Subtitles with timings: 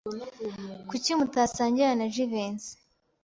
[0.89, 2.71] Kuki mutasangira na Jivency?